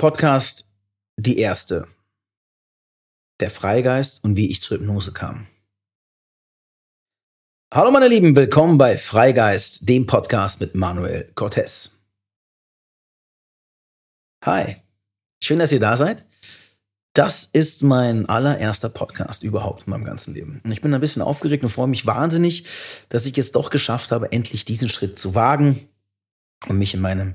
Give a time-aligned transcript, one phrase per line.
[0.00, 0.66] Podcast
[1.18, 1.86] Die Erste.
[3.38, 5.46] Der Freigeist und wie ich zur Hypnose kam.
[7.70, 11.98] Hallo meine Lieben, willkommen bei Freigeist, dem Podcast mit Manuel Cortez.
[14.42, 14.76] Hi,
[15.44, 16.24] schön, dass ihr da seid.
[17.12, 20.62] Das ist mein allererster Podcast überhaupt in meinem ganzen Leben.
[20.64, 22.64] Und ich bin ein bisschen aufgeregt und freue mich wahnsinnig,
[23.10, 25.78] dass ich es doch geschafft habe, endlich diesen Schritt zu wagen
[26.68, 27.34] und mich in meinem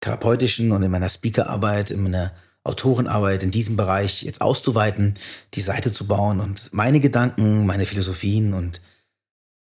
[0.00, 2.32] therapeutischen und in meiner Speakerarbeit, in meiner
[2.64, 5.14] Autorenarbeit in diesem Bereich jetzt auszuweiten,
[5.54, 8.80] die Seite zu bauen und meine Gedanken, meine Philosophien und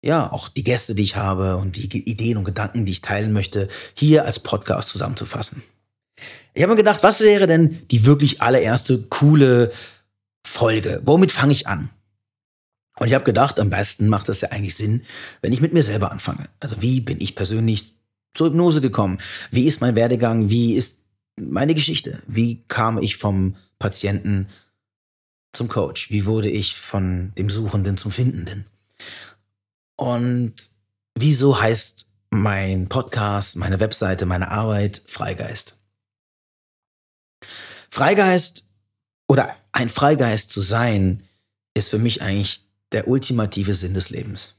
[0.03, 3.33] ja, auch die Gäste, die ich habe und die Ideen und Gedanken, die ich teilen
[3.33, 5.62] möchte, hier als Podcast zusammenzufassen.
[6.53, 9.72] Ich habe mir gedacht, was wäre denn die wirklich allererste coole
[10.47, 11.00] Folge?
[11.05, 11.91] Womit fange ich an?
[12.98, 15.03] Und ich habe gedacht, am besten macht es ja eigentlich Sinn,
[15.42, 16.48] wenn ich mit mir selber anfange.
[16.61, 17.94] Also wie bin ich persönlich
[18.35, 19.19] zur Hypnose gekommen?
[19.51, 20.51] Wie ist mein Werdegang?
[20.51, 20.99] Wie ist
[21.41, 22.23] meine Geschichte?
[22.27, 24.49] Wie kam ich vom Patienten
[25.53, 26.11] zum Coach?
[26.11, 28.67] Wie wurde ich von dem Suchenden zum Findenden?
[29.97, 30.55] Und
[31.15, 35.79] wieso heißt mein Podcast, meine Webseite, meine Arbeit Freigeist?
[37.91, 38.67] Freigeist
[39.29, 41.23] oder ein Freigeist zu sein,
[41.75, 44.55] ist für mich eigentlich der ultimative Sinn des Lebens.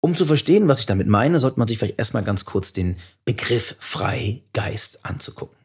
[0.00, 2.98] Um zu verstehen, was ich damit meine, sollte man sich vielleicht erstmal ganz kurz den
[3.24, 5.56] Begriff Freigeist anzugucken.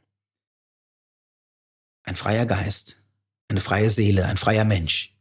[2.03, 2.97] Ein freier Geist,
[3.47, 5.15] eine freie Seele, ein freier Mensch.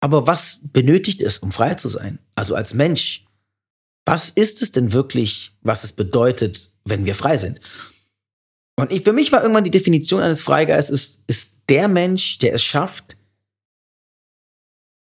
[0.00, 2.18] Aber was benötigt es, um frei zu sein?
[2.34, 3.26] Also als Mensch,
[4.06, 7.60] was ist es denn wirklich, was es bedeutet, wenn wir frei sind?
[8.76, 12.62] Und ich, für mich war irgendwann die Definition eines Freigeistes, ist der Mensch, der es
[12.62, 13.16] schafft,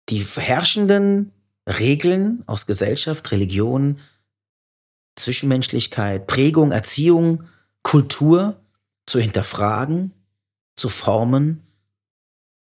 [0.09, 1.32] die herrschenden
[1.69, 4.00] Regeln aus Gesellschaft, Religion,
[5.16, 7.44] Zwischenmenschlichkeit, Prägung, Erziehung,
[7.82, 8.60] Kultur
[9.06, 10.12] zu hinterfragen,
[10.77, 11.66] zu formen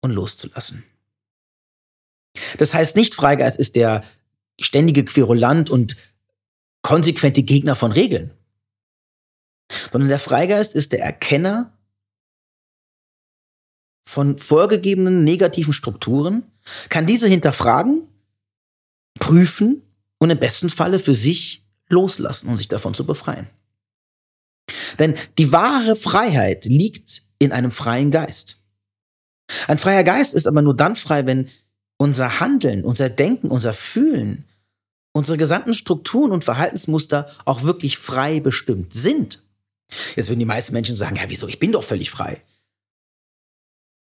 [0.00, 0.84] und loszulassen.
[2.58, 4.04] Das heißt nicht, Freigeist ist der
[4.60, 5.96] ständige Querulant und
[6.82, 8.32] konsequente Gegner von Regeln,
[9.92, 11.76] sondern der Freigeist ist der Erkenner
[14.06, 16.50] von vorgegebenen negativen Strukturen,
[16.88, 18.09] kann diese hinterfragen
[19.30, 19.82] prüfen
[20.18, 23.46] und im besten Falle für sich loslassen und sich davon zu befreien.
[24.98, 28.56] Denn die wahre Freiheit liegt in einem freien Geist.
[29.68, 31.48] Ein freier Geist ist aber nur dann frei, wenn
[31.96, 34.46] unser Handeln, unser Denken, unser Fühlen,
[35.12, 39.44] unsere gesamten Strukturen und Verhaltensmuster auch wirklich frei bestimmt sind.
[40.16, 42.42] Jetzt würden die meisten Menschen sagen, ja, wieso, ich bin doch völlig frei.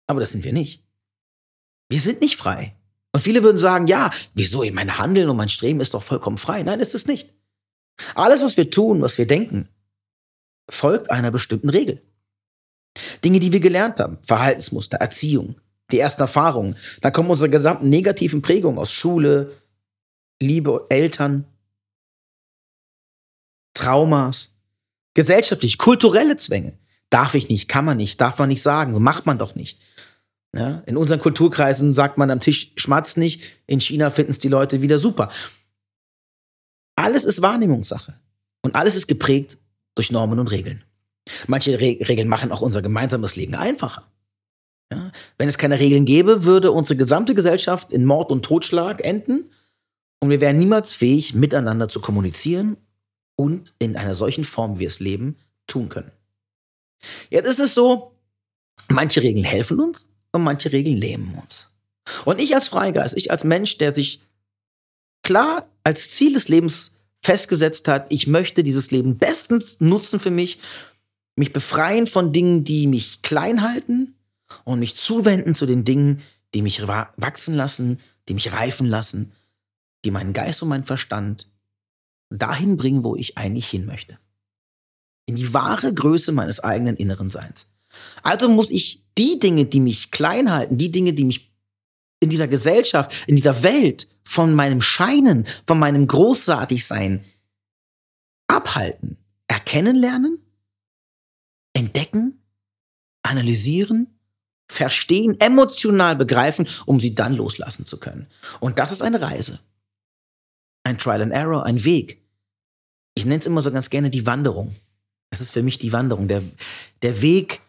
[0.07, 0.83] Aber das sind wir nicht.
[1.89, 2.77] Wir sind nicht frei.
[3.15, 6.65] Und viele würden sagen, ja, wieso, mein Handeln und mein Streben ist doch vollkommen frei.
[6.65, 7.33] Nein, ist es nicht.
[8.17, 9.69] Alles, was wir tun, was wir denken,
[10.69, 12.03] folgt einer bestimmten Regel.
[13.25, 15.61] Dinge, die wir gelernt haben, Verhaltensmuster, Erziehung,
[15.93, 19.53] die ersten Erfahrungen, dann kommen unsere gesamten negativen Prägungen aus Schule,
[20.43, 21.45] Liebe, Eltern,
[23.75, 24.51] Traumas,
[25.15, 26.77] gesellschaftlich, kulturelle Zwänge.
[27.11, 29.79] Darf ich nicht, kann man nicht, darf man nicht sagen, macht man doch nicht.
[30.57, 34.49] Ja, in unseren Kulturkreisen sagt man am Tisch schmatzt nicht, in China finden es die
[34.49, 35.31] Leute wieder super.
[36.95, 38.15] Alles ist Wahrnehmungssache
[38.63, 39.59] und alles ist geprägt
[39.97, 40.85] durch Normen und Regeln.
[41.49, 44.05] Manche Re Regeln machen auch unser gemeinsames Leben einfacher.
[44.93, 49.51] Ja, wenn es keine Regeln gäbe, würde unsere gesamte Gesellschaft in Mord und Totschlag enden
[50.21, 52.77] und wir wären niemals fähig, miteinander zu kommunizieren
[53.35, 56.13] und in einer solchen Form, wie wir es leben, tun können.
[57.29, 58.13] Jetzt ist es so,
[58.89, 61.71] manche Regeln helfen uns, und manche Regeln lähmen uns.
[62.25, 64.21] Und ich als Freigeist, ich als Mensch, der sich
[65.23, 66.93] klar als Ziel des Lebens
[67.23, 70.59] festgesetzt hat, ich möchte dieses Leben bestens nutzen für mich,
[71.37, 74.15] mich befreien von Dingen, die mich klein halten
[74.65, 76.23] und mich zuwenden zu den Dingen,
[76.53, 79.33] die mich wachsen lassen, die mich reifen lassen,
[80.05, 81.49] die meinen Geist und meinen Verstand
[82.31, 84.19] dahin bringen, wo ich eigentlich hin möchte.
[85.27, 87.67] In die wahre Größe meines eigenen inneren Seins.
[88.23, 91.53] Also muss ich die Dinge, die mich klein halten, die Dinge, die mich
[92.21, 97.25] in dieser Gesellschaft, in dieser Welt von meinem Scheinen, von meinem Großartigsein
[98.47, 100.43] abhalten, erkennen lernen,
[101.75, 102.43] entdecken,
[103.23, 104.19] analysieren,
[104.69, 108.27] verstehen, emotional begreifen, um sie dann loslassen zu können.
[108.61, 109.61] Und das ist eine Reise.
[110.85, 112.23] Ein Trial and Error, ein Weg.
[113.15, 114.75] Ich nenne es immer so ganz gerne die Wanderung.
[115.31, 116.43] Es ist für mich die Wanderung, der,
[117.03, 117.61] der Weg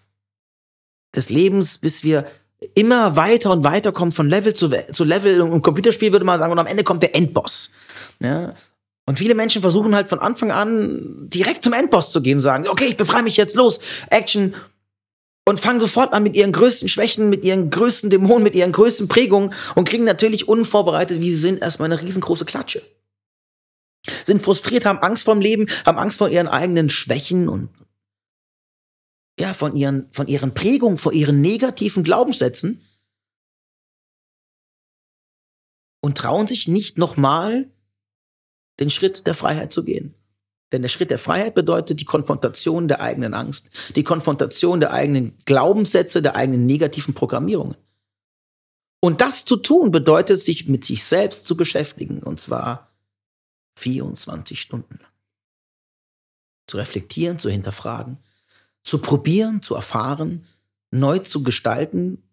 [1.15, 2.25] des Lebens, bis wir
[2.73, 5.39] immer weiter und weiter kommen von Level zu, zu Level.
[5.39, 7.71] Im Computerspiel würde man sagen, und am Ende kommt der Endboss.
[8.19, 8.53] Ja?
[9.05, 12.67] Und viele Menschen versuchen halt von Anfang an direkt zum Endboss zu gehen und sagen,
[12.67, 13.79] okay, ich befreie mich jetzt, los,
[14.09, 14.55] Action.
[15.47, 19.07] Und fangen sofort an mit ihren größten Schwächen, mit ihren größten Dämonen, mit ihren größten
[19.07, 22.81] Prägungen und kriegen natürlich unvorbereitet, wie sie sind, erstmal eine riesengroße Klatsche.
[24.23, 27.69] Sind frustriert, haben Angst vorm Leben, haben Angst vor ihren eigenen Schwächen und
[29.39, 32.81] ja, von ihren, von ihren Prägungen, vor ihren negativen Glaubenssätzen
[36.01, 37.69] und trauen sich nicht nochmal
[38.79, 40.15] den Schritt der Freiheit zu gehen.
[40.71, 45.37] Denn der Schritt der Freiheit bedeutet die Konfrontation der eigenen Angst, die Konfrontation der eigenen
[45.45, 47.77] Glaubenssätze, der eigenen negativen Programmierungen.
[49.01, 52.91] Und das zu tun bedeutet, sich mit sich selbst zu beschäftigen, und zwar
[53.77, 55.11] 24 Stunden lang.
[56.67, 58.17] Zu reflektieren, zu hinterfragen,
[58.85, 60.45] zu probieren, zu erfahren,
[60.91, 62.23] neu zu gestalten,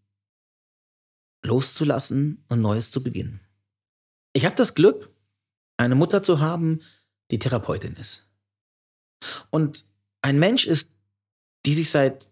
[1.43, 3.41] loszulassen und Neues zu beginnen.
[4.33, 5.11] Ich habe das Glück,
[5.77, 6.81] eine Mutter zu haben,
[7.31, 8.31] die Therapeutin ist.
[9.51, 9.87] Und
[10.21, 10.93] ein Mensch ist,
[11.65, 12.31] die sich seit,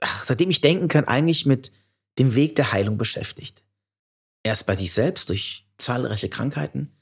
[0.00, 1.72] ach, seitdem ich denken kann, eigentlich mit
[2.18, 3.64] dem Weg der Heilung beschäftigt.
[4.42, 6.92] Erst bei sich selbst durch zahlreiche Krankheiten,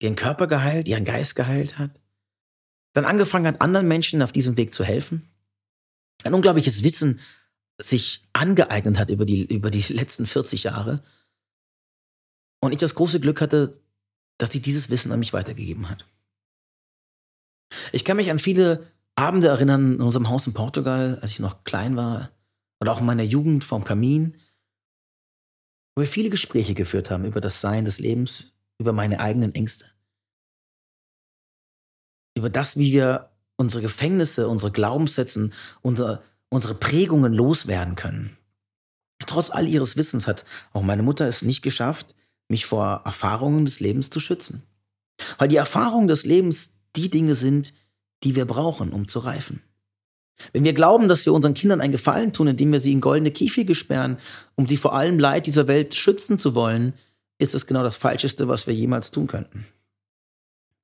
[0.00, 2.00] ihren Körper geheilt, ihren Geist geheilt hat,
[2.96, 5.28] dann angefangen hat, anderen Menschen auf diesem Weg zu helfen,
[6.24, 7.20] ein unglaubliches Wissen
[7.78, 11.02] sich angeeignet hat über die, über die letzten 40 Jahre.
[12.60, 13.78] Und ich das große Glück hatte,
[14.38, 16.06] dass sie dieses Wissen an mich weitergegeben hat.
[17.92, 21.64] Ich kann mich an viele Abende erinnern in unserem Haus in Portugal, als ich noch
[21.64, 22.30] klein war,
[22.80, 24.36] oder auch in meiner Jugend vorm Kamin,
[25.94, 29.84] wo wir viele Gespräche geführt haben über das Sein des Lebens, über meine eigenen Ängste,
[32.36, 35.50] über das, wie wir unsere Gefängnisse, unsere Glaubenssätze,
[35.82, 38.36] unsere, unsere Prägungen loswerden können.
[39.26, 42.14] Trotz all ihres Wissens hat auch meine Mutter es nicht geschafft,
[42.48, 44.62] mich vor Erfahrungen des Lebens zu schützen.
[45.38, 47.72] Weil die Erfahrungen des Lebens die Dinge sind,
[48.22, 49.62] die wir brauchen, um zu reifen.
[50.52, 53.30] Wenn wir glauben, dass wir unseren Kindern einen Gefallen tun, indem wir sie in goldene
[53.30, 54.18] Käfige sperren,
[54.54, 56.92] um sie vor allem Leid dieser Welt schützen zu wollen,
[57.38, 59.66] ist es genau das Falscheste, was wir jemals tun könnten.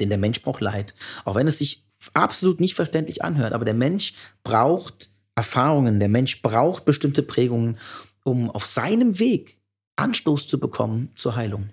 [0.01, 0.95] Denn der Mensch braucht Leid.
[1.25, 1.85] Auch wenn es sich
[2.15, 7.79] absolut nicht verständlich anhört, aber der Mensch braucht Erfahrungen, der Mensch braucht bestimmte Prägungen,
[8.25, 9.59] um auf seinem Weg
[9.97, 11.71] Anstoß zu bekommen zur Heilung.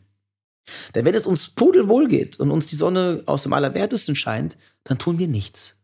[0.94, 5.00] Denn wenn es uns pudelwohl geht und uns die Sonne aus dem Allerwertesten scheint, dann
[5.00, 5.76] tun wir nichts.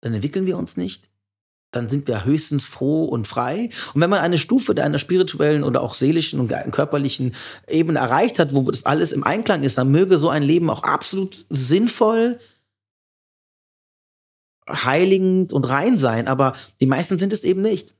[0.00, 1.10] Dann entwickeln wir uns nicht.
[1.74, 3.70] Dann sind wir höchstens froh und frei.
[3.94, 7.34] Und wenn man eine Stufe der einer spirituellen oder auch seelischen und körperlichen
[7.68, 10.82] Ebene erreicht hat, wo das alles im Einklang ist, dann möge so ein Leben auch
[10.82, 12.38] absolut sinnvoll,
[14.68, 16.28] heiligend und rein sein.
[16.28, 17.94] Aber die meisten sind es eben nicht.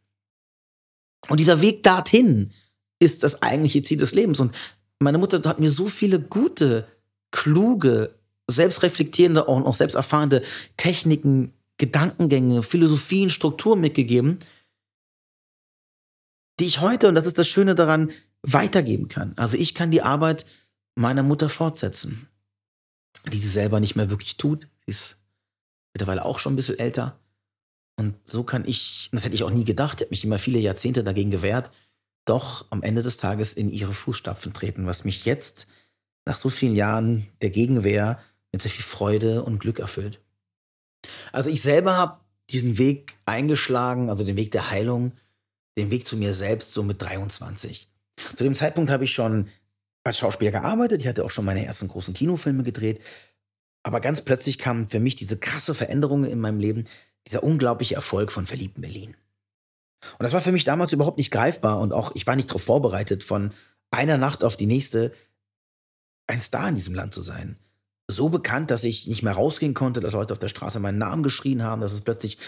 [1.28, 2.52] Und dieser Weg dorthin,
[2.98, 4.40] ist das eigentliche Ziel des Lebens.
[4.40, 4.54] Und
[4.98, 6.86] meine Mutter hat mir so viele gute,
[7.30, 8.14] kluge,
[8.48, 10.42] selbstreflektierende und auch selbsterfahrende
[10.76, 14.38] Techniken, Gedankengänge, Philosophien, Strukturen mitgegeben,
[16.60, 18.12] die ich heute, und das ist das Schöne daran,
[18.42, 19.32] weitergeben kann.
[19.36, 20.46] Also ich kann die Arbeit
[20.94, 22.28] meiner Mutter fortsetzen,
[23.32, 24.68] die sie selber nicht mehr wirklich tut.
[24.84, 25.16] Sie ist
[25.92, 27.18] mittlerweile auch schon ein bisschen älter.
[27.96, 30.58] Und so kann ich, das hätte ich auch nie gedacht, ich habe mich immer viele
[30.58, 31.70] Jahrzehnte dagegen gewehrt,
[32.24, 35.66] doch am Ende des Tages in ihre Fußstapfen treten, was mich jetzt
[36.24, 40.20] nach so vielen Jahren der Gegenwehr mit sehr viel Freude und Glück erfüllt.
[41.32, 42.20] Also ich selber habe
[42.50, 45.12] diesen Weg eingeschlagen, also den Weg der Heilung,
[45.76, 47.88] den Weg zu mir selbst so mit 23.
[48.36, 49.48] Zu dem Zeitpunkt habe ich schon
[50.04, 53.00] als Schauspieler gearbeitet, ich hatte auch schon meine ersten großen Kinofilme gedreht,
[53.82, 56.84] aber ganz plötzlich kam für mich diese krasse Veränderung in meinem Leben,
[57.26, 59.16] dieser unglaubliche Erfolg von Verliebten Berlin.
[60.18, 62.62] Und das war für mich damals überhaupt nicht greifbar und auch ich war nicht darauf
[62.62, 63.52] vorbereitet, von
[63.90, 65.12] einer Nacht auf die nächste
[66.26, 67.56] ein Star in diesem Land zu sein.
[68.10, 71.22] So bekannt, dass ich nicht mehr rausgehen konnte, dass Leute auf der Straße meinen Namen
[71.22, 72.38] geschrien haben, dass es plötzlich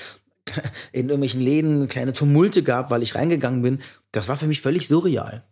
[0.92, 3.80] in irgendwelchen Läden kleine Tumulte gab, weil ich reingegangen bin.
[4.12, 5.44] Das war für mich völlig surreal.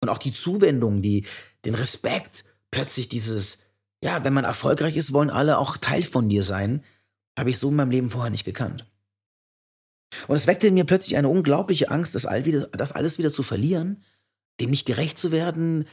[0.00, 1.26] Und auch die Zuwendung, die,
[1.64, 3.58] den Respekt, plötzlich dieses,
[4.02, 6.84] ja, wenn man erfolgreich ist, wollen alle auch Teil von dir sein,
[7.38, 8.86] habe ich so in meinem Leben vorher nicht gekannt.
[10.28, 13.30] Und es weckte in mir plötzlich eine unglaubliche Angst, das, all wieder, das alles wieder
[13.30, 14.02] zu verlieren,
[14.60, 15.86] dem nicht gerecht zu werden,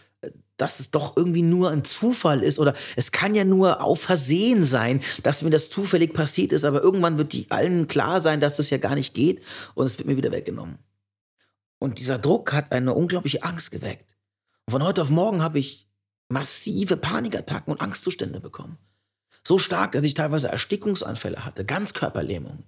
[0.57, 4.63] dass es doch irgendwie nur ein Zufall ist oder es kann ja nur auf Versehen
[4.63, 8.57] sein, dass mir das zufällig passiert ist, aber irgendwann wird die allen klar sein, dass
[8.57, 9.41] das ja gar nicht geht
[9.73, 10.77] und es wird mir wieder weggenommen.
[11.79, 14.05] Und dieser Druck hat eine unglaubliche Angst geweckt.
[14.65, 15.89] Und von heute auf morgen habe ich
[16.29, 18.77] massive Panikattacken und Angstzustände bekommen.
[19.45, 22.63] So stark, dass ich teilweise Erstickungsanfälle hatte, Ganzkörperlähmung.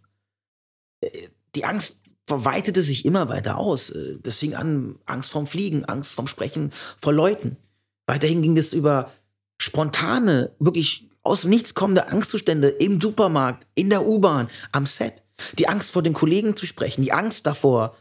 [1.01, 3.89] Äh, die Angst verweitete sich immer weiter aus.
[3.91, 7.57] Äh, das fing an, Angst vorm Fliegen, Angst vorm Sprechen vor Leuten.
[8.07, 9.11] Weiterhin ging es über
[9.59, 15.23] spontane, wirklich aus Nichts kommende Angstzustände im Supermarkt, in der U-Bahn, am Set.
[15.57, 17.97] Die Angst vor den Kollegen zu sprechen, die Angst davor,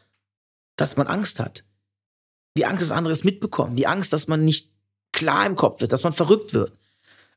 [0.77, 1.65] dass man Angst hat.
[2.57, 4.71] Die Angst, dass anderes mitbekommen, die Angst, dass man nicht
[5.13, 6.73] klar im Kopf wird, dass man verrückt wird.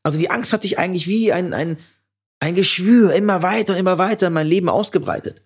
[0.04, 1.78] Also die Angst hat sich eigentlich wie ein, ein,
[2.40, 5.42] ein Geschwür immer weiter und immer weiter in mein Leben ausgebreitet.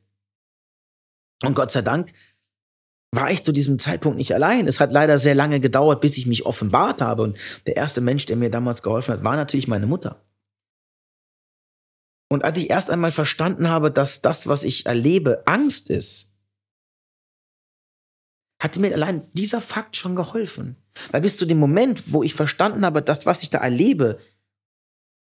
[1.44, 2.12] Und Gott sei Dank
[3.12, 4.68] war ich zu diesem Zeitpunkt nicht allein.
[4.68, 7.24] Es hat leider sehr lange gedauert, bis ich mich offenbart habe.
[7.24, 7.38] Und
[7.68, 10.24] der erste Mensch, der mir damals geholfen hat, war natürlich meine Mutter.
[12.30, 16.32] Und als ich erst einmal verstanden habe, dass das, was ich erlebe, Angst ist,
[18.62, 20.78] hatte mir allein dieser Fakt schon geholfen.
[21.12, 24.20] Weil bis zu dem Moment, wo ich verstanden habe, dass was ich da erlebe,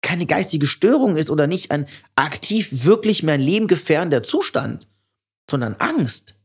[0.04, 4.88] keine geistige Störung ist oder nicht ein aktiv wirklich mein Leben gefährdender Zustand,
[5.50, 6.36] sondern Angst,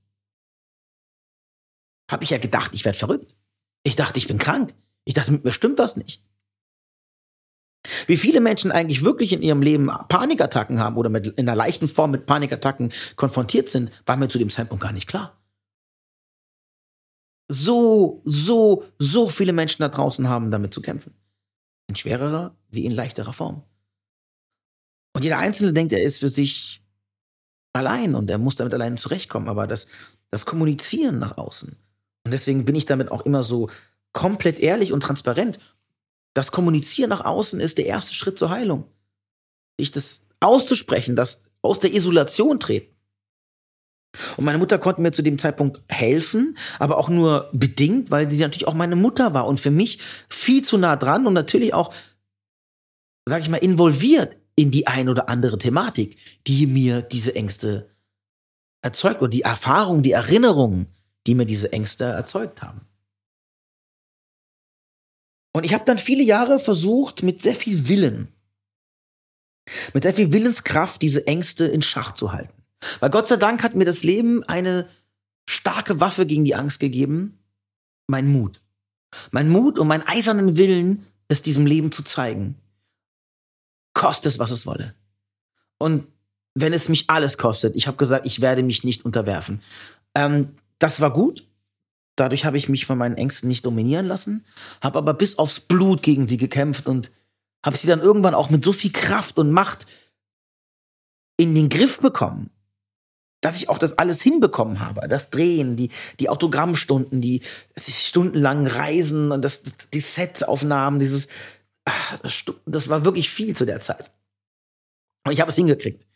[2.10, 3.36] habe ich ja gedacht, ich werde verrückt.
[3.82, 4.74] Ich dachte, ich bin krank.
[5.04, 6.22] Ich dachte, mit mir stimmt was nicht.
[8.06, 11.88] Wie viele Menschen eigentlich wirklich in ihrem Leben Panikattacken haben oder mit, in einer leichten
[11.88, 15.40] Form mit Panikattacken konfrontiert sind, war mir zu dem Zeitpunkt gar nicht klar.
[17.48, 21.14] So, so, so viele Menschen da draußen haben damit zu kämpfen.
[21.88, 23.62] In schwererer wie in leichterer Form.
[25.14, 26.82] Und jeder Einzelne denkt, er ist für sich
[27.72, 29.48] allein und er muss damit allein zurechtkommen.
[29.48, 29.86] Aber das,
[30.30, 31.76] das Kommunizieren nach außen,
[32.26, 33.70] und deswegen bin ich damit auch immer so
[34.12, 35.60] komplett ehrlich und transparent.
[36.34, 38.82] Das Kommunizieren nach außen ist der erste Schritt zur Heilung.
[39.76, 42.96] Ich das auszusprechen, das aus der Isolation treten.
[44.36, 48.38] Und meine Mutter konnte mir zu dem Zeitpunkt helfen, aber auch nur bedingt, weil sie
[48.38, 51.94] natürlich auch meine Mutter war und für mich viel zu nah dran und natürlich auch,
[53.24, 56.16] sag ich mal, involviert in die ein oder andere Thematik,
[56.48, 57.88] die mir diese Ängste
[58.82, 60.88] erzeugt oder die Erfahrung, die Erinnerungen,
[61.26, 62.82] die mir diese Ängste erzeugt haben.
[65.52, 68.28] Und ich habe dann viele Jahre versucht, mit sehr viel Willen,
[69.94, 72.62] mit sehr viel Willenskraft diese Ängste in Schach zu halten.
[73.00, 74.88] Weil Gott sei Dank hat mir das Leben eine
[75.48, 77.38] starke Waffe gegen die Angst gegeben,
[78.06, 78.60] mein Mut.
[79.30, 82.56] Mein Mut und mein eisernen Willen, es diesem Leben zu zeigen.
[83.94, 84.94] Koste es, was es wolle.
[85.78, 86.06] Und
[86.54, 89.62] wenn es mich alles kostet, ich habe gesagt, ich werde mich nicht unterwerfen.
[90.14, 91.46] Ähm, das war gut.
[92.16, 94.46] Dadurch habe ich mich von meinen Ängsten nicht dominieren lassen,
[94.82, 97.10] habe aber bis aufs Blut gegen sie gekämpft und
[97.64, 99.86] habe sie dann irgendwann auch mit so viel Kraft und Macht
[101.36, 102.50] in den Griff bekommen,
[103.42, 105.06] dass ich auch das alles hinbekommen habe.
[105.08, 107.42] Das Drehen, die, die Autogrammstunden, die
[107.78, 111.28] stundenlangen Reisen und das, die Setaufnahmen, dieses,
[111.84, 111.92] ah,
[112.64, 114.10] das war wirklich viel zu der Zeit.
[115.26, 116.06] Und ich habe es hingekriegt.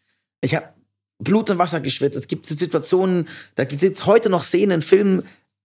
[0.40, 0.72] Ich habe
[1.20, 2.18] Blut und Wasser geschwitzt.
[2.18, 5.22] Es gibt Situationen, da gibt es heute noch Szenen in Filmen,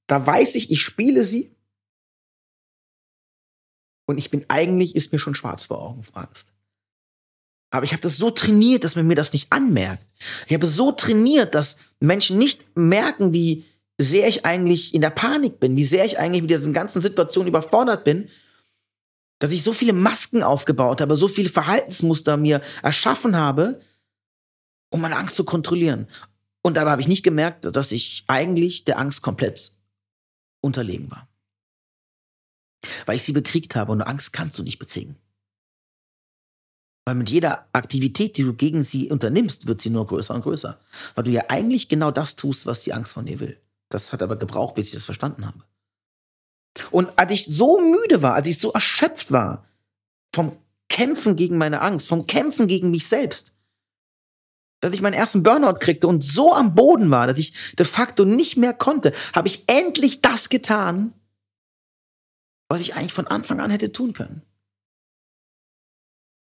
[0.07, 1.51] da weiß ich, ich spiele sie.
[4.07, 6.51] Und ich bin eigentlich, ist mir schon schwarz vor Augen vor Angst.
[7.71, 10.05] Aber ich habe das so trainiert, dass man mir das nicht anmerkt.
[10.47, 13.65] Ich habe so trainiert, dass Menschen nicht merken, wie
[13.97, 17.47] sehr ich eigentlich in der Panik bin, wie sehr ich eigentlich mit diesen ganzen Situationen
[17.47, 18.29] überfordert bin,
[19.39, 23.81] dass ich so viele Masken aufgebaut habe, so viele Verhaltensmuster mir erschaffen habe,
[24.89, 26.07] um meine Angst zu kontrollieren.
[26.61, 29.71] Und dabei habe ich nicht gemerkt, dass ich eigentlich der Angst komplett
[30.61, 31.27] unterlegen war.
[33.05, 35.15] Weil ich sie bekriegt habe und Angst kannst du nicht bekriegen.
[37.05, 40.79] Weil mit jeder Aktivität, die du gegen sie unternimmst, wird sie nur größer und größer.
[41.13, 43.61] Weil du ja eigentlich genau das tust, was die Angst von dir will.
[43.89, 45.63] Das hat aber gebraucht, bis ich das verstanden habe.
[46.91, 49.65] Und als ich so müde war, als ich so erschöpft war
[50.33, 50.57] vom
[50.89, 53.53] Kämpfen gegen meine Angst, vom Kämpfen gegen mich selbst,
[54.85, 58.23] dass ich meinen ersten Burnout kriegte und so am Boden war, dass ich de facto
[58.23, 61.11] nicht mehr konnte, habe ich endlich das getan,
[62.69, 64.43] was ich eigentlich von Anfang an hätte tun können.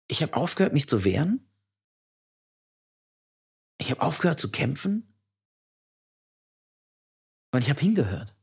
[0.08, 1.48] Ich habe aufgehört, mich zu wehren.
[3.78, 5.14] Ich habe aufgehört zu kämpfen.
[7.52, 8.34] Und ich habe hingehört.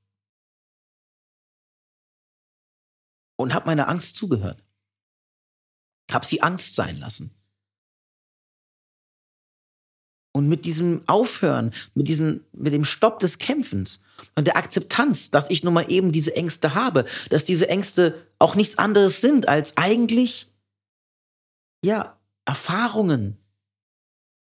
[3.36, 4.64] Und habe meiner Angst zugehört.
[6.10, 7.36] Habe sie Angst sein lassen.
[10.36, 14.02] Und mit diesem Aufhören, mit diesem, mit dem Stopp des Kämpfens
[14.36, 18.56] und der Akzeptanz, dass ich nun mal eben diese Ängste habe, dass diese Ängste auch
[18.56, 20.48] nichts anderes sind als eigentlich,
[21.86, 23.38] ja, Erfahrungen,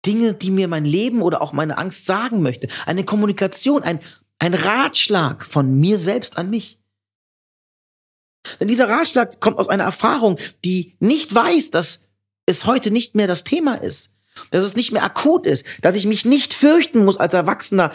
[0.06, 4.00] Dinge, die mir mein Leben oder auch meine Angst sagen möchte, eine Kommunikation, ein,
[4.40, 6.80] ein Ratschlag von mir selbst an mich.
[8.60, 12.02] Denn dieser Ratschlag kommt aus einer Erfahrung, die nicht weiß, dass
[12.46, 14.11] es heute nicht mehr das Thema ist,
[14.52, 17.92] dass es nicht mehr akut ist, dass ich mich nicht fürchten muss, als Erwachsener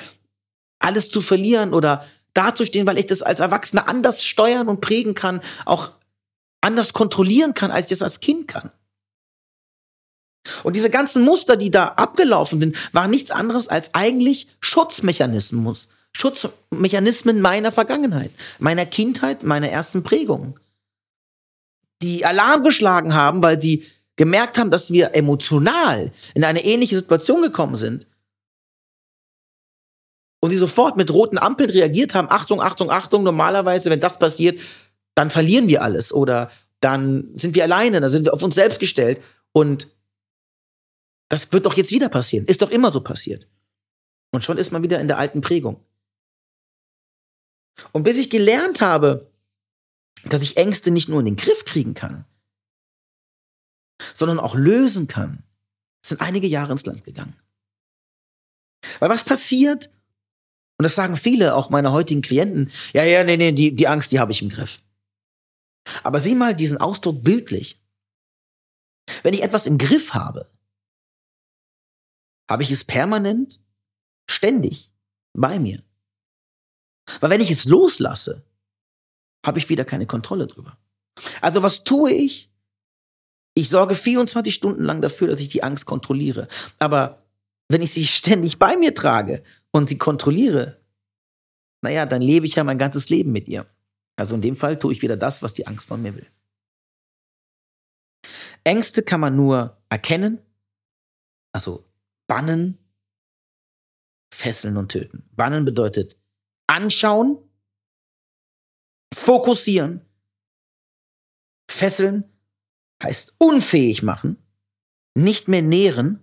[0.78, 5.40] alles zu verlieren oder dazustehen, weil ich das als Erwachsener anders steuern und prägen kann,
[5.64, 5.92] auch
[6.60, 8.70] anders kontrollieren kann, als ich das als Kind kann.
[10.62, 15.88] Und diese ganzen Muster, die da abgelaufen sind, waren nichts anderes als eigentlich Schutzmechanismus.
[16.12, 20.58] Schutzmechanismen meiner Vergangenheit, meiner Kindheit, meiner ersten Prägung.
[22.02, 27.42] Die Alarm geschlagen haben, weil sie gemerkt haben, dass wir emotional in eine ähnliche Situation
[27.42, 28.06] gekommen sind.
[30.40, 34.60] Und sie sofort mit roten Ampeln reagiert haben, Achtung, Achtung, Achtung, normalerweise, wenn das passiert,
[35.14, 38.80] dann verlieren wir alles oder dann sind wir alleine, dann sind wir auf uns selbst
[38.80, 39.20] gestellt
[39.52, 39.88] und
[41.28, 42.46] das wird doch jetzt wieder passieren.
[42.46, 43.48] Ist doch immer so passiert.
[44.32, 45.80] Und schon ist man wieder in der alten Prägung.
[47.92, 49.30] Und bis ich gelernt habe,
[50.24, 52.24] dass ich Ängste nicht nur in den Griff kriegen kann,
[54.14, 55.42] sondern auch lösen kann,
[56.04, 57.36] sind einige Jahre ins Land gegangen.
[58.98, 59.90] Weil was passiert,
[60.78, 64.12] und das sagen viele, auch meine heutigen Klienten, ja, ja, nee, nee, die, die Angst,
[64.12, 64.82] die habe ich im Griff.
[66.02, 67.80] Aber sieh mal diesen Ausdruck bildlich.
[69.22, 70.50] Wenn ich etwas im Griff habe,
[72.50, 73.60] habe ich es permanent,
[74.28, 74.90] ständig
[75.32, 75.82] bei mir.
[77.20, 78.44] Weil wenn ich es loslasse,
[79.44, 80.76] habe ich wieder keine Kontrolle drüber.
[81.40, 82.50] Also was tue ich?
[83.58, 86.46] Ich sorge 24 Stunden lang dafür, dass ich die Angst kontrolliere.
[86.78, 87.24] Aber
[87.68, 90.78] wenn ich sie ständig bei mir trage und sie kontrolliere,
[91.80, 93.66] naja, dann lebe ich ja mein ganzes Leben mit ihr.
[94.16, 96.26] Also in dem Fall tue ich wieder das, was die Angst von mir will.
[98.62, 100.38] Ängste kann man nur erkennen,
[101.52, 101.86] also
[102.26, 102.76] bannen,
[104.30, 105.26] fesseln und töten.
[105.32, 106.18] Bannen bedeutet
[106.66, 107.38] anschauen,
[109.14, 110.04] fokussieren,
[111.70, 112.35] fesseln
[113.02, 114.42] heißt unfähig machen,
[115.14, 116.20] nicht mehr nähren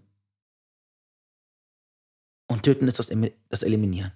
[2.48, 3.12] und töten ist das,
[3.50, 4.12] das Eliminieren.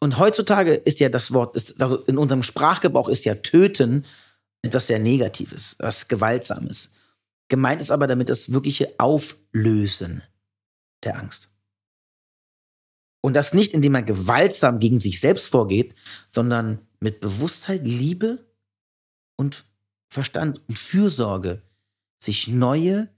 [0.00, 4.04] Und heutzutage ist ja das Wort, ist, also in unserem Sprachgebrauch ist ja töten
[4.62, 6.90] etwas sehr Negatives, was Gewaltsames.
[7.48, 10.22] Gemeint ist aber damit das wirkliche Auflösen
[11.04, 11.50] der Angst.
[13.20, 15.94] Und das nicht, indem man gewaltsam gegen sich selbst vorgeht,
[16.28, 18.46] sondern mit Bewusstheit, Liebe
[19.36, 19.64] und
[20.08, 21.62] Verstand und Fürsorge
[22.18, 23.08] sich neue,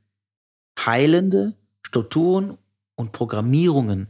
[0.78, 2.58] heilende Strukturen
[2.96, 4.08] und Programmierungen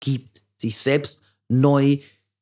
[0.00, 1.98] gibt, sich selbst neu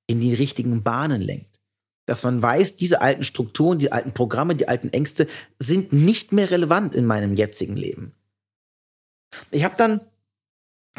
[0.06, 1.60] in die richtigen Bahnen lenkt.
[2.06, 5.26] Dass man weiß, diese alten Strukturen, die alten Programme, die alten Ängste
[5.58, 8.14] sind nicht mehr relevant in meinem jetzigen Leben.
[9.50, 10.00] Ich habe dann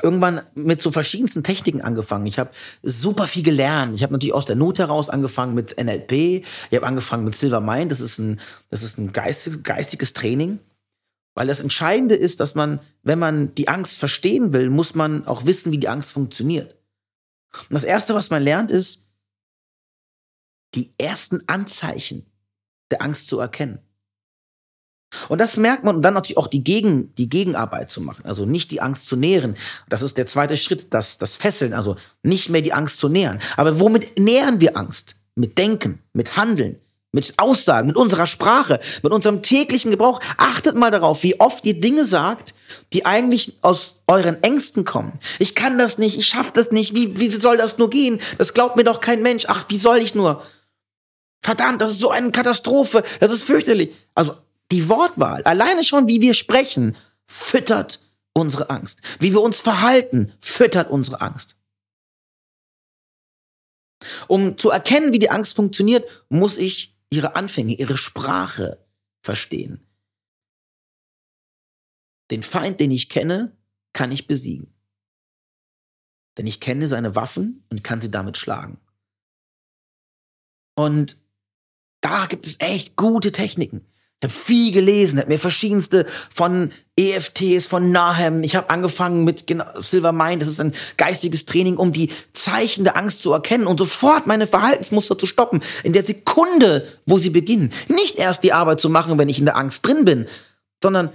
[0.02, 2.26] irgendwann mit so verschiedensten Techniken angefangen.
[2.26, 2.52] Ich habe
[2.84, 3.96] super viel gelernt.
[3.96, 6.12] Ich habe natürlich aus der Not heraus angefangen mit NLP.
[6.12, 7.92] Ich habe angefangen mit Silver Mind.
[7.92, 10.60] Das ist ein, das ist ein geistig, geistiges Training.
[11.34, 15.46] Weil das Entscheidende ist, dass man, wenn man die Angst verstehen will, muss man auch
[15.46, 16.76] wissen, wie die Angst funktioniert.
[17.54, 19.04] Und das Erste, was man lernt, ist,
[20.76, 22.26] die ersten Anzeichen
[22.92, 23.80] der Angst zu erkennen.
[25.30, 28.26] Und das merkt man und dann natürlich auch die, Gegen, die Gegenarbeit zu machen.
[28.26, 29.56] Also nicht die Angst zu nähren.
[29.90, 31.74] Das ist der zweite Schritt, das, das Fesseln.
[31.74, 33.40] Also nicht mehr die Angst zu nähern.
[33.56, 35.16] Aber womit nähren wir Angst?
[35.36, 36.80] Mit Denken, mit Handeln,
[37.12, 40.20] mit Aussagen, mit unserer Sprache, mit unserem täglichen Gebrauch.
[40.38, 42.54] Achtet mal darauf, wie oft ihr Dinge sagt,
[42.92, 45.20] die eigentlich aus euren Ängsten kommen.
[45.40, 48.20] Ich kann das nicht, ich schaffe das nicht, wie, wie soll das nur gehen?
[48.38, 49.46] Das glaubt mir doch kein Mensch.
[49.48, 50.44] Ach, wie soll ich nur?
[51.42, 53.94] Verdammt, das ist so eine Katastrophe, das ist fürchterlich.
[54.16, 54.36] Also
[54.72, 58.02] die Wortwahl, alleine schon, wie wir sprechen, füttert
[58.34, 59.00] unsere Angst.
[59.20, 61.56] Wie wir uns verhalten, füttert unsere Angst.
[64.28, 68.86] Um zu erkennen, wie die Angst funktioniert, muss ich ihre Anfänge, ihre Sprache
[69.22, 69.80] verstehen.
[72.30, 73.58] Den Feind, den ich kenne,
[73.94, 74.74] kann ich besiegen.
[76.38, 78.80] Denn ich kenne seine Waffen und kann sie damit schlagen.
[80.76, 81.18] Und
[82.02, 83.88] da gibt es echt gute Techniken.
[84.20, 88.44] Ich habe viel gelesen, habe mir verschiedenste von EFTs, von Nahem.
[88.44, 89.46] Ich habe angefangen mit
[89.78, 93.78] Silver Mind, das ist ein geistiges Training, um die Zeichen der Angst zu erkennen und
[93.78, 95.62] sofort meine Verhaltensmuster zu stoppen.
[95.84, 97.72] In der Sekunde, wo sie beginnen.
[97.90, 100.26] Nicht erst die Arbeit zu machen, wenn ich in der Angst drin bin,
[100.82, 101.12] sondern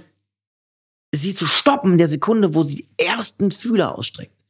[1.13, 4.42] sie zu stoppen in der Sekunde, wo sie die ersten Fühler ausstreckt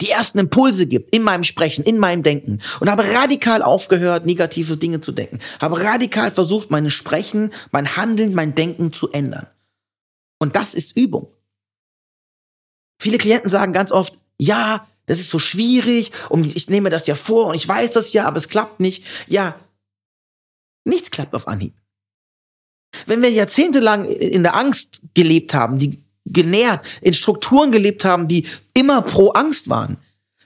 [0.00, 4.76] die ersten Impulse gibt in meinem Sprechen, in meinem Denken und habe radikal aufgehört, negative
[4.76, 5.40] Dinge zu denken.
[5.60, 9.48] Habe radikal versucht, mein Sprechen, mein Handeln, mein Denken zu ändern.
[10.38, 11.32] Und das ist Übung.
[13.00, 17.14] Viele Klienten sagen ganz oft, ja, das ist so schwierig und ich nehme das ja
[17.14, 19.04] vor und ich weiß das ja, aber es klappt nicht.
[19.26, 19.58] Ja,
[20.84, 21.74] nichts klappt auf Anhieb.
[23.06, 28.46] Wenn wir jahrzehntelang in der Angst gelebt haben, die genährt, in Strukturen gelebt haben, die
[28.74, 29.98] immer pro Angst waren,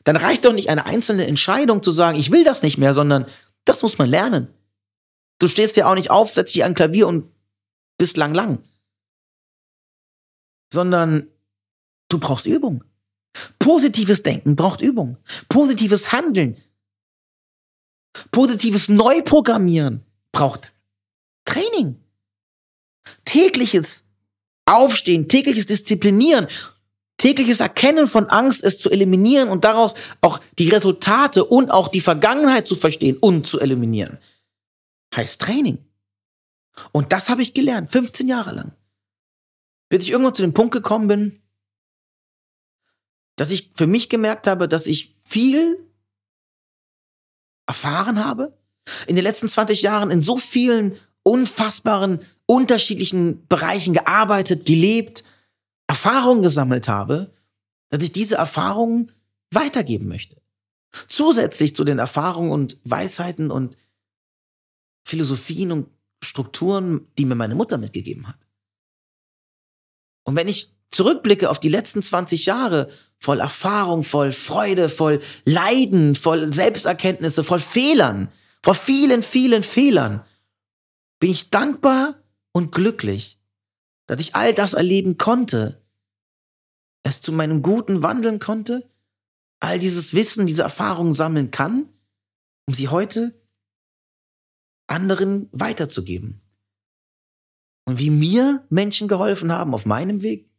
[0.04, 3.26] dann reicht doch nicht eine einzelne Entscheidung zu sagen, ich will das nicht mehr, sondern
[3.64, 4.48] das muss man lernen.
[5.38, 7.30] Du stehst ja auch nicht auf, setzt dich an Klavier und
[7.98, 8.62] bist lang lang.
[10.72, 11.28] Sondern
[12.08, 12.84] du brauchst Übung.
[13.58, 15.16] Positives Denken braucht Übung.
[15.48, 16.56] Positives Handeln.
[18.30, 20.72] Positives Neuprogrammieren braucht
[21.44, 22.00] Training.
[23.24, 24.04] Tägliches
[24.72, 26.46] Aufstehen, tägliches Disziplinieren,
[27.16, 32.00] tägliches Erkennen von Angst, es zu eliminieren und daraus auch die Resultate und auch die
[32.00, 34.18] Vergangenheit zu verstehen und zu eliminieren,
[35.14, 35.78] heißt Training.
[36.90, 38.72] Und das habe ich gelernt, 15 Jahre lang.
[39.88, 41.42] Bis ich irgendwann zu dem Punkt gekommen bin,
[43.36, 45.78] dass ich für mich gemerkt habe, dass ich viel
[47.66, 48.58] erfahren habe,
[49.06, 52.20] in den letzten 20 Jahren in so vielen unfassbaren,
[52.52, 55.24] unterschiedlichen Bereichen gearbeitet, gelebt,
[55.86, 57.32] Erfahrungen gesammelt habe,
[57.88, 59.10] dass ich diese Erfahrungen
[59.50, 60.36] weitergeben möchte.
[61.08, 63.78] Zusätzlich zu den Erfahrungen und Weisheiten und
[65.02, 65.88] Philosophien und
[66.22, 68.38] Strukturen, die mir meine Mutter mitgegeben hat.
[70.24, 76.16] Und wenn ich zurückblicke auf die letzten 20 Jahre voll Erfahrung, voll Freude, voll Leiden,
[76.16, 78.28] voll Selbsterkenntnisse, voll Fehlern,
[78.62, 80.22] vor vielen, vielen Fehlern,
[81.18, 82.21] bin ich dankbar
[82.52, 83.40] und glücklich,
[84.06, 85.82] dass ich all das erleben konnte,
[87.02, 88.90] es zu meinem Guten wandeln konnte,
[89.60, 91.88] all dieses Wissen, diese Erfahrungen sammeln kann,
[92.66, 93.40] um sie heute
[94.86, 96.40] anderen weiterzugeben.
[97.84, 100.50] Und wie mir Menschen geholfen haben auf meinem Weg,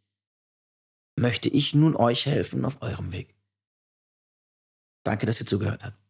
[1.17, 3.35] möchte ich nun euch helfen auf eurem Weg.
[5.05, 6.02] Danke, dass ihr zugehört habt.